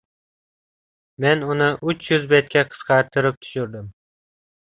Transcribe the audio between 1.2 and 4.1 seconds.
Men uni uch yuz betga qisqartirib tushirdim.